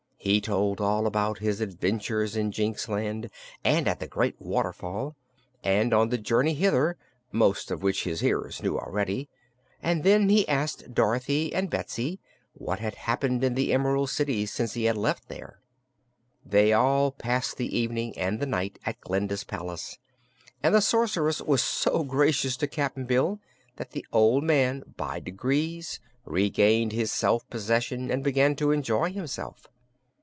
[0.23, 3.31] He told all about his adventures in Jinxland,
[3.63, 5.15] and at the Great Waterfall,
[5.63, 6.95] and on the journey hither
[7.31, 9.29] most of which his hearers knew already
[9.81, 12.19] and then he asked Dorothy and Betsy
[12.53, 15.59] what had happened in the Emerald City since he had left there.
[16.45, 19.97] They all passed the evening and the night at Glinda's palace,
[20.61, 23.39] and the Sorceress was so gracious to Cap'n Bill
[23.77, 29.65] that the old man by degrees regained his self possession and began to enjoy himself.